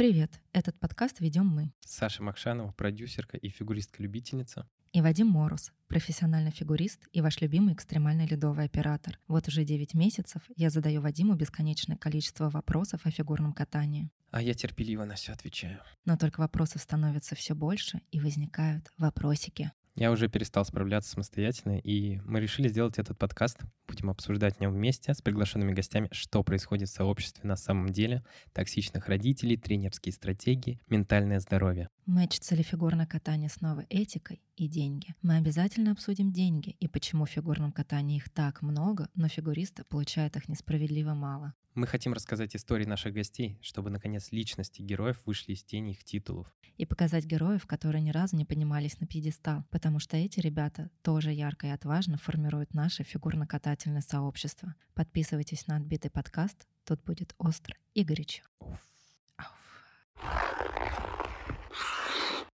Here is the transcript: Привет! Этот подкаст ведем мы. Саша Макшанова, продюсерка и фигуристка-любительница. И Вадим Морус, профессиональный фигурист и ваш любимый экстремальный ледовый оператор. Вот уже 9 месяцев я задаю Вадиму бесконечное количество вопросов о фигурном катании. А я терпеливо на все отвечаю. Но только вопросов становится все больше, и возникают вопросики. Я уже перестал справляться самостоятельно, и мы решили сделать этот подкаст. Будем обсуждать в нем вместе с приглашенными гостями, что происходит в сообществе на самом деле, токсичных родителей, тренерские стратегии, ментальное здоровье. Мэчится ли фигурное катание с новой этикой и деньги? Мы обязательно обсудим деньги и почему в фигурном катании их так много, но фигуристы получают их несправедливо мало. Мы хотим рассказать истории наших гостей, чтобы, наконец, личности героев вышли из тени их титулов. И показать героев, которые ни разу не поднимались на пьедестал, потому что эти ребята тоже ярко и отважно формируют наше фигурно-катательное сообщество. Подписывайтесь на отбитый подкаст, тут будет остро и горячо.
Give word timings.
Привет! 0.00 0.40
Этот 0.54 0.80
подкаст 0.80 1.20
ведем 1.20 1.46
мы. 1.46 1.74
Саша 1.84 2.22
Макшанова, 2.22 2.72
продюсерка 2.72 3.36
и 3.36 3.50
фигуристка-любительница. 3.50 4.66
И 4.94 5.02
Вадим 5.02 5.26
Морус, 5.26 5.72
профессиональный 5.88 6.52
фигурист 6.52 7.06
и 7.12 7.20
ваш 7.20 7.42
любимый 7.42 7.74
экстремальный 7.74 8.26
ледовый 8.26 8.64
оператор. 8.64 9.20
Вот 9.28 9.46
уже 9.48 9.62
9 9.62 9.92
месяцев 9.92 10.40
я 10.56 10.70
задаю 10.70 11.02
Вадиму 11.02 11.34
бесконечное 11.34 11.98
количество 11.98 12.48
вопросов 12.48 13.02
о 13.04 13.10
фигурном 13.10 13.52
катании. 13.52 14.10
А 14.30 14.40
я 14.40 14.54
терпеливо 14.54 15.04
на 15.04 15.16
все 15.16 15.32
отвечаю. 15.32 15.82
Но 16.06 16.16
только 16.16 16.40
вопросов 16.40 16.80
становится 16.80 17.34
все 17.34 17.54
больше, 17.54 18.00
и 18.10 18.20
возникают 18.20 18.90
вопросики. 18.96 19.70
Я 19.96 20.10
уже 20.12 20.28
перестал 20.28 20.64
справляться 20.64 21.10
самостоятельно, 21.10 21.78
и 21.78 22.20
мы 22.24 22.40
решили 22.40 22.68
сделать 22.68 22.98
этот 22.98 23.18
подкаст. 23.18 23.58
Будем 23.88 24.08
обсуждать 24.10 24.56
в 24.56 24.60
нем 24.60 24.72
вместе 24.72 25.12
с 25.12 25.20
приглашенными 25.20 25.72
гостями, 25.72 26.08
что 26.12 26.42
происходит 26.42 26.88
в 26.88 26.92
сообществе 26.92 27.46
на 27.48 27.56
самом 27.56 27.88
деле, 27.90 28.24
токсичных 28.52 29.08
родителей, 29.08 29.56
тренерские 29.56 30.12
стратегии, 30.12 30.80
ментальное 30.88 31.40
здоровье. 31.40 31.88
Мэчится 32.10 32.56
ли 32.56 32.64
фигурное 32.64 33.06
катание 33.06 33.48
с 33.48 33.60
новой 33.60 33.84
этикой 33.84 34.42
и 34.56 34.66
деньги? 34.66 35.14
Мы 35.22 35.36
обязательно 35.36 35.92
обсудим 35.92 36.32
деньги 36.32 36.70
и 36.80 36.88
почему 36.88 37.24
в 37.24 37.30
фигурном 37.30 37.70
катании 37.70 38.16
их 38.16 38.28
так 38.30 38.62
много, 38.62 39.08
но 39.14 39.28
фигуристы 39.28 39.84
получают 39.84 40.34
их 40.34 40.48
несправедливо 40.48 41.14
мало. 41.14 41.54
Мы 41.76 41.86
хотим 41.86 42.12
рассказать 42.12 42.56
истории 42.56 42.84
наших 42.84 43.14
гостей, 43.14 43.60
чтобы, 43.62 43.90
наконец, 43.90 44.32
личности 44.32 44.82
героев 44.82 45.22
вышли 45.24 45.52
из 45.52 45.62
тени 45.62 45.92
их 45.92 46.02
титулов. 46.02 46.52
И 46.78 46.84
показать 46.84 47.26
героев, 47.26 47.64
которые 47.68 48.02
ни 48.02 48.10
разу 48.10 48.34
не 48.34 48.44
поднимались 48.44 48.98
на 48.98 49.06
пьедестал, 49.06 49.62
потому 49.70 50.00
что 50.00 50.16
эти 50.16 50.40
ребята 50.40 50.90
тоже 51.02 51.30
ярко 51.30 51.68
и 51.68 51.70
отважно 51.70 52.18
формируют 52.18 52.74
наше 52.74 53.04
фигурно-катательное 53.04 54.02
сообщество. 54.02 54.74
Подписывайтесь 54.94 55.68
на 55.68 55.76
отбитый 55.76 56.10
подкаст, 56.10 56.66
тут 56.84 57.04
будет 57.04 57.36
остро 57.38 57.76
и 57.94 58.02
горячо. 58.02 58.42